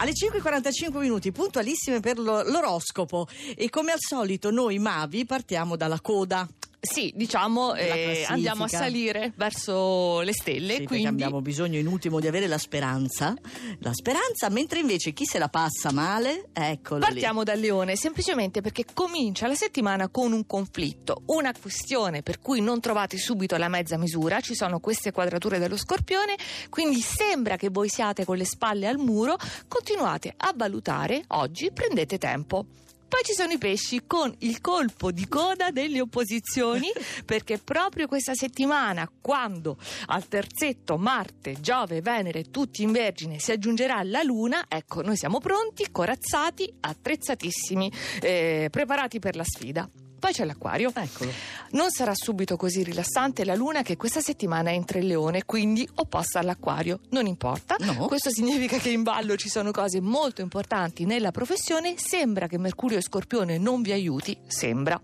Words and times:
Alle 0.00 0.12
5.45 0.12 0.98
minuti, 0.98 1.32
puntualissime 1.32 1.98
per 1.98 2.18
lo- 2.20 2.42
l'oroscopo. 2.42 3.26
E 3.56 3.68
come 3.68 3.90
al 3.90 3.98
solito, 4.00 4.50
noi 4.52 4.78
Mavi 4.78 5.24
partiamo 5.24 5.74
dalla 5.76 6.00
coda. 6.00 6.46
Sì, 6.80 7.12
diciamo, 7.16 7.74
eh, 7.74 8.24
andiamo 8.28 8.64
a 8.64 8.68
salire 8.68 9.32
verso 9.36 10.20
le 10.20 10.32
stelle, 10.32 10.76
Sì, 10.76 10.84
quindi 10.84 11.06
abbiamo 11.08 11.40
bisogno 11.40 11.76
in 11.76 11.88
ultimo 11.88 12.20
di 12.20 12.28
avere 12.28 12.46
la 12.46 12.56
speranza. 12.56 13.34
La 13.80 13.92
speranza, 13.92 14.48
mentre 14.48 14.78
invece 14.78 15.12
chi 15.12 15.24
se 15.24 15.38
la 15.38 15.48
passa 15.48 15.90
male, 15.90 16.50
eccolo 16.52 17.00
lì. 17.00 17.06
partiamo 17.06 17.42
dal 17.42 17.58
leone, 17.58 17.96
semplicemente 17.96 18.60
perché 18.60 18.84
comincia 18.94 19.48
la 19.48 19.56
settimana 19.56 20.08
con 20.08 20.32
un 20.32 20.46
conflitto, 20.46 21.22
una 21.26 21.52
questione 21.60 22.22
per 22.22 22.38
cui 22.38 22.60
non 22.60 22.80
trovate 22.80 23.18
subito 23.18 23.56
la 23.56 23.68
mezza 23.68 23.98
misura, 23.98 24.40
ci 24.40 24.54
sono 24.54 24.78
queste 24.78 25.10
quadrature 25.10 25.58
dello 25.58 25.76
scorpione, 25.76 26.36
quindi 26.70 27.00
sembra 27.00 27.56
che 27.56 27.70
voi 27.70 27.88
siate 27.88 28.24
con 28.24 28.36
le 28.36 28.44
spalle 28.44 28.86
al 28.86 28.98
muro, 28.98 29.36
continuate 29.66 30.32
a 30.36 30.52
valutare, 30.54 31.24
oggi 31.28 31.72
prendete 31.72 32.18
tempo. 32.18 32.66
Poi 33.08 33.22
ci 33.24 33.32
sono 33.32 33.52
i 33.52 33.58
pesci 33.58 34.02
con 34.06 34.34
il 34.40 34.60
colpo 34.60 35.10
di 35.10 35.26
coda 35.28 35.70
delle 35.70 36.00
opposizioni, 36.00 36.88
perché 37.24 37.58
proprio 37.58 38.06
questa 38.06 38.34
settimana, 38.34 39.10
quando 39.20 39.78
al 40.06 40.28
terzetto 40.28 40.98
Marte, 40.98 41.60
Giove, 41.60 42.02
Venere, 42.02 42.50
tutti 42.50 42.82
in 42.82 42.92
Vergine, 42.92 43.38
si 43.38 43.50
aggiungerà 43.50 44.02
la 44.02 44.22
Luna, 44.22 44.66
ecco, 44.68 45.00
noi 45.02 45.16
siamo 45.16 45.40
pronti, 45.40 45.90
corazzati, 45.90 46.72
attrezzatissimi, 46.80 47.90
eh, 48.20 48.68
preparati 48.70 49.18
per 49.18 49.36
la 49.36 49.44
sfida. 49.44 49.88
Poi 50.18 50.32
c'è 50.32 50.44
l'acquario. 50.44 50.92
Eccolo. 50.94 51.30
Non 51.70 51.90
sarà 51.90 52.12
subito 52.14 52.56
così 52.56 52.82
rilassante 52.82 53.44
la 53.44 53.54
luna 53.54 53.82
che 53.82 53.96
questa 53.96 54.20
settimana 54.20 54.72
entra 54.72 54.98
in 54.98 55.06
leone, 55.06 55.44
quindi 55.44 55.88
opposta 55.96 56.40
all'acquario. 56.40 57.00
Non 57.10 57.26
importa. 57.26 57.76
No. 57.80 58.06
Questo 58.06 58.30
significa 58.30 58.78
che 58.78 58.90
in 58.90 59.02
ballo 59.02 59.36
ci 59.36 59.48
sono 59.48 59.70
cose 59.70 60.00
molto 60.00 60.40
importanti 60.40 61.04
nella 61.04 61.30
professione. 61.30 61.94
Sembra 61.96 62.46
che 62.46 62.58
Mercurio 62.58 62.98
e 62.98 63.02
Scorpione 63.02 63.58
non 63.58 63.82
vi 63.82 63.92
aiuti. 63.92 64.36
Sembra. 64.46 65.00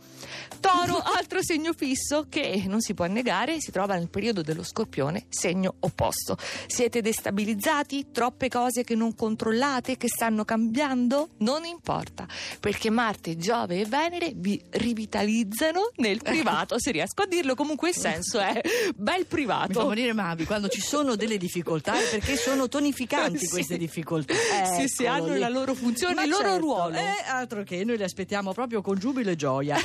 Toro, 0.61 0.97
altro 1.17 1.43
segno 1.43 1.73
fisso 1.75 2.27
che 2.29 2.65
non 2.67 2.81
si 2.81 2.95
può 2.95 3.05
negare, 3.07 3.61
si 3.61 3.71
trova 3.71 3.95
nel 3.95 4.09
periodo 4.09 4.43
dello 4.43 4.63
Scorpione, 4.63 5.27
segno 5.29 5.75
opposto. 5.81 6.37
Siete 6.67 7.01
destabilizzati? 7.03 8.11
Troppe 8.11 8.49
cose 8.49 8.83
che 8.83 8.95
non 8.95 9.15
controllate, 9.15 9.97
che 9.97 10.09
stanno 10.09 10.45
cambiando? 10.45 11.31
Non 11.39 11.65
importa, 11.65 12.27
perché 12.61 12.91
Marte, 12.91 13.37
Giove 13.37 13.81
e 13.81 13.85
Venere 13.85 14.33
vi 14.35 14.63
rivitalizzano 15.09 15.91
nel 15.97 16.23
privato. 16.23 16.79
Se 16.79 16.91
riesco 16.91 17.23
a 17.23 17.27
dirlo, 17.27 17.55
comunque 17.55 17.91
il 17.91 17.95
senso 17.95 18.39
è 18.41 18.61
bel 18.95 19.19
Mi 19.19 19.23
fa 19.23 19.29
privato. 19.29 19.83
morire 19.85 20.13
Mavi, 20.13 20.45
quando 20.45 20.69
ci 20.69 20.81
sono 20.81 21.15
delle 21.17 21.37
difficoltà 21.37 21.99
è 21.99 22.09
perché 22.11 22.37
sono 22.37 22.69
tonificanti 22.69 23.39
Sì. 23.39 23.49
queste 23.49 23.77
difficoltà. 23.77 24.35
Sì, 24.77 24.89
sì, 24.89 25.05
Eccolo 25.05 25.23
hanno 25.25 25.33
lì. 25.35 25.39
la 25.41 25.49
loro 25.49 25.75
funzione, 25.75 26.15
Ma 26.15 26.23
il 26.25 26.31
loro 26.31 26.43
certo, 26.45 26.59
ruolo. 26.61 26.97
Eh, 26.97 27.23
altro 27.29 27.63
che 27.63 27.85
noi 27.85 27.97
li 27.97 28.03
aspettiamo 28.03 28.53
proprio 28.53 28.81
con 28.81 28.99
giubilo 28.99 29.31
e 29.31 29.37
gioia. 29.37 29.77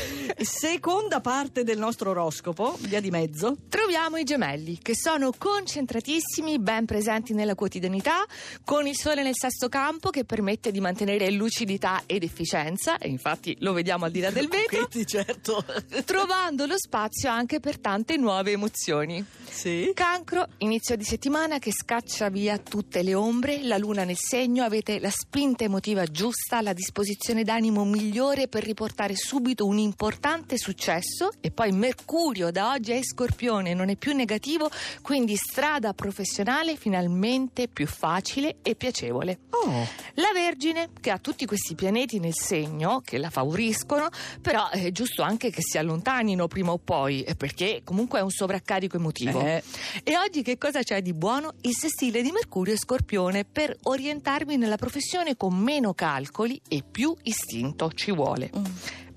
Seconda 0.41 1.19
parte 1.19 1.63
del 1.63 1.77
nostro 1.77 2.11
oroscopo, 2.11 2.77
via 2.81 3.01
di 3.01 3.09
mezzo. 3.09 3.57
Troviamo 3.67 4.17
i 4.17 4.23
gemelli 4.23 4.77
che 4.81 4.95
sono 4.95 5.31
concentratissimi, 5.37 6.59
ben 6.59 6.85
presenti 6.85 7.33
nella 7.33 7.55
quotidianità, 7.55 8.25
con 8.63 8.87
il 8.87 8.95
sole 8.95 9.21
nel 9.23 9.35
sesto 9.35 9.67
campo 9.69 10.09
che 10.09 10.23
permette 10.25 10.71
di 10.71 10.79
mantenere 10.79 11.29
lucidità 11.31 12.03
ed 12.05 12.23
efficienza, 12.23 12.97
e 12.97 13.09
infatti 13.09 13.55
lo 13.59 13.73
vediamo 13.73 14.05
al 14.05 14.11
di 14.11 14.19
là 14.21 14.31
del 14.31 14.47
vetro, 14.47 14.87
certo. 15.09 15.65
trovando 16.05 16.67
lo 16.67 16.77
spazio 16.77 17.31
anche 17.31 17.59
per 17.59 17.79
tante 17.79 18.15
nuove 18.15 18.51
emozioni. 18.51 19.25
Sì. 19.49 19.91
Cancro, 19.95 20.47
inizio 20.59 20.95
di 20.95 21.03
settimana 21.03 21.57
che 21.57 21.71
scaccia 21.71 22.29
via 22.29 22.57
tutte 22.59 23.01
le 23.01 23.15
ombre, 23.15 23.63
la 23.63 23.77
luna 23.77 24.03
nel 24.03 24.17
segno, 24.17 24.63
avete 24.63 24.99
la 24.99 25.09
spinta 25.09 25.63
emotiva 25.63 26.05
giusta, 26.05 26.61
la 26.61 26.73
disposizione 26.73 27.43
d'animo 27.43 27.83
migliore 27.83 28.47
per 28.47 28.63
riportare 28.63 29.15
subito 29.15 29.65
un 29.65 29.79
importante 29.79 30.57
successo 30.57 31.31
e 31.41 31.49
poi 31.49 31.71
Mercurio 31.71 32.51
da 32.51 32.71
oggi 32.71 32.91
è 32.91 32.99
Scorpione, 33.01 33.73
non 33.73 33.89
è 33.89 33.95
più 33.95 34.13
negativo, 34.13 34.69
quindi 35.01 35.35
strada 35.35 35.93
professionale 35.93 36.75
finalmente 36.75 37.67
più 37.67 37.87
facile 37.87 38.57
e 38.61 38.75
piacevole. 38.75 39.39
Oh, 39.49 39.87
La 40.15 40.31
Vergine, 40.33 40.89
che 41.01 41.09
ha 41.09 41.17
tutti 41.17 41.45
questi 41.45 41.73
pianeti 41.75 42.19
nel 42.19 42.35
segno 42.35 43.01
che 43.03 43.17
la 43.17 43.29
favoriscono, 43.29 44.09
però 44.41 44.69
è 44.69 44.91
giusto 44.99 45.21
anche 45.21 45.49
che 45.49 45.61
si 45.61 45.77
allontanino 45.77 46.49
prima 46.49 46.73
o 46.73 46.77
poi, 46.77 47.23
eh, 47.23 47.33
perché 47.33 47.83
comunque 47.85 48.19
è 48.19 48.21
un 48.21 48.31
sovraccarico 48.31 48.97
emotivo. 48.97 49.39
Eh. 49.39 49.63
E 50.03 50.17
oggi 50.17 50.41
che 50.41 50.57
cosa 50.57 50.81
c'è 50.81 51.01
di 51.01 51.13
buono? 51.13 51.53
Il 51.61 51.73
sestile 51.73 52.21
di 52.21 52.31
Mercurio 52.31 52.73
e 52.73 52.77
Scorpione 52.77 53.45
per 53.45 53.77
orientarvi 53.83 54.57
nella 54.57 54.75
professione 54.75 55.37
con 55.37 55.55
meno 55.55 55.93
calcoli 55.93 56.59
e 56.67 56.83
più 56.83 57.15
istinto 57.23 57.93
ci 57.93 58.11
vuole. 58.11 58.51
Mm. 58.53 58.65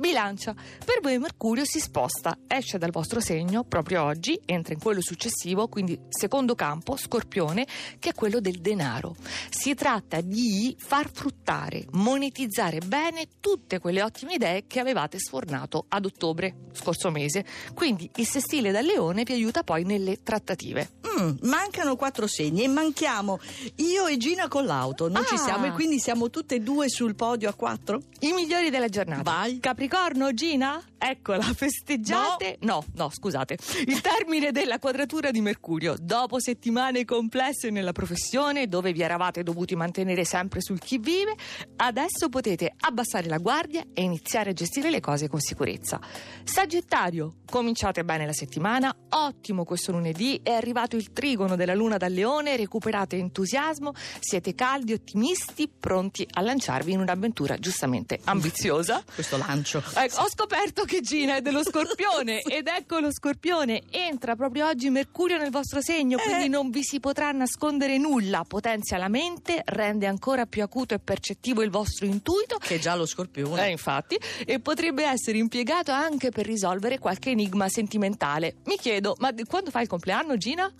Bilancia, 0.02 0.52
per 0.52 0.98
voi 1.00 1.16
Mercurio 1.18 1.64
si 1.64 1.78
sposta, 1.78 2.36
esce 2.48 2.76
dal 2.76 2.90
vostro 2.90 3.20
segno 3.20 3.62
proprio 3.62 4.02
oggi, 4.02 4.36
entra 4.46 4.74
in 4.74 4.80
quello 4.80 5.00
successivo, 5.00 5.68
quindi 5.68 5.96
secondo 6.08 6.56
campo, 6.56 6.96
Scorpione, 6.96 7.64
che 8.00 8.08
è 8.08 8.12
quello 8.12 8.40
del 8.40 8.60
denaro. 8.60 9.14
Si 9.48 9.74
tratta 9.74 10.20
di 10.20 10.74
far 10.76 11.08
fruttare, 11.12 11.86
monetizzare 11.92 12.80
bene 12.80 13.28
tutte 13.38 13.78
quelle 13.78 14.02
ottime 14.02 14.34
idee 14.34 14.64
che 14.66 14.80
avevate 14.80 15.20
sfornato 15.20 15.71
ad 15.88 16.04
ottobre 16.04 16.54
scorso 16.72 17.10
mese. 17.10 17.44
Quindi 17.74 18.10
il 18.16 18.26
sestile 18.26 18.70
da 18.70 18.80
leone 18.80 19.22
vi 19.24 19.32
aiuta 19.32 19.62
poi 19.62 19.84
nelle 19.84 20.22
trattative. 20.22 20.92
Mm, 21.20 21.36
mancano 21.42 21.96
quattro 21.96 22.26
segni 22.26 22.62
e 22.64 22.68
manchiamo 22.68 23.38
io 23.76 24.06
e 24.06 24.16
Gina 24.16 24.48
con 24.48 24.64
l'auto. 24.64 25.08
Non 25.08 25.24
ci 25.26 25.34
Ah. 25.34 25.38
siamo 25.38 25.66
e 25.66 25.72
quindi 25.72 25.98
siamo 25.98 26.30
tutte 26.30 26.54
e 26.56 26.60
due 26.60 26.88
sul 26.88 27.14
podio 27.14 27.48
a 27.48 27.54
quattro? 27.54 28.00
I 28.20 28.32
migliori 28.32 28.70
della 28.70 28.88
giornata. 28.88 29.22
Vai. 29.22 29.58
Capricorno, 29.60 30.32
Gina? 30.32 30.82
Eccola, 31.04 31.42
festeggiate. 31.52 32.58
No. 32.60 32.84
no, 32.94 33.10
scusate. 33.10 33.58
Il 33.86 34.00
termine 34.00 34.52
della 34.52 34.78
quadratura 34.78 35.32
di 35.32 35.40
Mercurio. 35.40 35.96
Dopo 35.98 36.38
settimane 36.38 37.04
complesse 37.04 37.70
nella 37.70 37.90
professione, 37.90 38.68
dove 38.68 38.92
vi 38.92 39.02
eravate 39.02 39.42
dovuti 39.42 39.74
mantenere 39.74 40.24
sempre 40.24 40.60
sul 40.60 40.78
chi 40.78 40.98
vive, 40.98 41.34
adesso 41.76 42.28
potete 42.28 42.72
abbassare 42.78 43.26
la 43.26 43.38
guardia 43.38 43.84
e 43.92 44.02
iniziare 44.02 44.50
a 44.50 44.52
gestire 44.52 44.90
le 44.90 45.00
cose 45.00 45.28
con 45.28 45.40
sicurezza. 45.40 45.98
Sagittario, 46.44 47.38
cominciate 47.50 48.04
bene 48.04 48.24
la 48.24 48.32
settimana. 48.32 48.94
Ottimo 49.08 49.64
questo 49.64 49.90
lunedì. 49.90 50.38
È 50.40 50.52
arrivato 50.52 50.94
il 50.94 51.12
trigono 51.12 51.56
della 51.56 51.74
luna 51.74 51.96
dal 51.96 52.12
leone. 52.12 52.56
Recuperate 52.56 53.16
entusiasmo. 53.16 53.92
Siete 54.20 54.54
caldi, 54.54 54.92
ottimisti, 54.92 55.68
pronti 55.68 56.24
a 56.30 56.42
lanciarvi 56.42 56.92
in 56.92 57.00
un'avventura 57.00 57.58
giustamente 57.58 58.20
ambiziosa. 58.22 59.02
Questo 59.12 59.36
lancio. 59.36 59.82
Ecco, 59.96 60.20
ho 60.20 60.28
scoperto 60.28 60.84
che 60.84 60.91
Gina 61.00 61.36
è 61.36 61.40
dello 61.40 61.62
scorpione 61.64 62.40
ed 62.42 62.66
ecco 62.66 62.98
lo 62.98 63.12
scorpione. 63.12 63.82
Entra 63.90 64.36
proprio 64.36 64.66
oggi 64.66 64.90
Mercurio 64.90 65.38
nel 65.38 65.50
vostro 65.50 65.80
segno, 65.80 66.18
quindi 66.18 66.44
Eh. 66.44 66.48
non 66.48 66.70
vi 66.70 66.82
si 66.82 67.00
potrà 67.00 67.30
nascondere 67.32 67.98
nulla. 67.98 68.44
Potenzia 68.46 68.98
la 68.98 69.08
mente, 69.08 69.62
rende 69.64 70.06
ancora 70.06 70.46
più 70.46 70.62
acuto 70.62 70.94
e 70.94 70.98
percettivo 70.98 71.62
il 71.62 71.70
vostro 71.70 72.06
intuito. 72.06 72.58
Che 72.58 72.74
è 72.74 72.78
già 72.78 72.94
lo 72.94 73.06
scorpione. 73.06 73.66
Eh, 73.66 73.70
infatti, 73.70 74.18
e 74.44 74.60
potrebbe 74.60 75.04
essere 75.04 75.38
impiegato 75.38 75.90
anche 75.92 76.30
per 76.30 76.46
risolvere 76.46 76.98
qualche 76.98 77.30
enigma 77.30 77.68
sentimentale. 77.68 78.56
Mi 78.66 78.76
chiedo, 78.76 79.16
ma 79.18 79.32
quando 79.46 79.70
fai 79.70 79.82
il 79.82 79.88
compleanno, 79.88 80.36
Gina? 80.36 80.70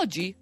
Oggi? 0.00 0.34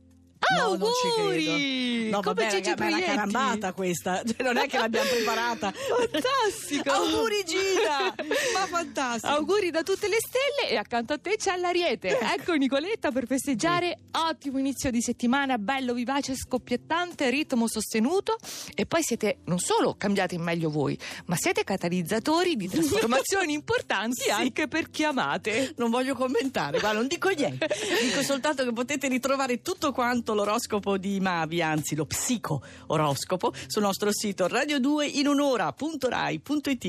No, 0.56 0.76
non 0.76 0.90
ci 0.92 1.20
auguri! 1.20 1.44
credo. 1.44 1.92
No, 2.04 2.20
Come 2.22 2.34
vabbè, 2.34 2.48
Gigi 2.50 2.68
raga, 2.70 2.84
ma 2.84 2.84
è 2.84 2.88
una 2.88 2.96
Proietti. 2.98 3.04
carambata 3.16 3.72
questa. 3.72 4.22
Cioè, 4.34 4.42
non 4.42 4.56
è 4.56 4.66
che 4.68 4.78
l'abbiamo 4.78 5.08
preparata. 5.10 5.72
Fantastico! 5.72 6.90
Auguri 6.92 7.44
Gina! 7.44 8.14
Ma 8.52 8.66
fantastico! 8.66 9.32
Auguri 9.32 9.70
da 9.70 9.82
tutte 9.82 10.08
le 10.08 10.18
stelle 10.18 10.70
e 10.72 10.76
accanto 10.76 11.12
a 11.14 11.18
te 11.18 11.36
c'è 11.36 11.56
l'Ariete. 11.56 12.18
Ecco 12.18 12.52
Nicoletta 12.54 13.10
per 13.10 13.26
festeggiare. 13.26 13.98
Ottimo 14.12 14.58
inizio 14.58 14.90
di 14.90 15.00
settimana, 15.00 15.58
bello 15.58 15.92
vivace, 15.94 16.34
scoppiettante, 16.36 17.30
ritmo 17.30 17.66
sostenuto. 17.68 18.36
E 18.74 18.86
poi 18.86 19.02
siete 19.02 19.38
non 19.46 19.58
solo 19.58 19.94
cambiati 19.96 20.34
in 20.36 20.42
meglio 20.42 20.70
voi, 20.70 20.96
ma 21.26 21.36
siete 21.36 21.64
catalizzatori 21.64 22.56
di 22.56 22.68
trasformazioni 22.68 23.52
importanti 23.54 24.30
anche 24.30 24.68
per 24.68 24.90
chi 24.90 25.04
amate. 25.04 25.74
Non 25.76 25.90
voglio 25.90 26.14
commentare, 26.14 26.80
ma 26.80 26.92
non 26.92 27.06
dico 27.06 27.28
niente. 27.30 27.68
Dico 28.02 28.22
soltanto 28.22 28.64
che 28.64 28.72
potete 28.72 29.08
ritrovare 29.08 29.62
tutto 29.62 29.92
quanto 29.92 30.33
l'oroscopo 30.34 30.98
di 30.98 31.20
Mavi, 31.20 31.62
anzi 31.62 31.94
lo 31.94 32.04
psico 32.04 32.62
oroscopo, 32.88 33.52
sul 33.66 33.82
nostro 33.82 34.10
sito 34.12 34.46
radio2 34.46 35.18
in 35.18 35.28
un'ora.rai.it. 35.28 36.84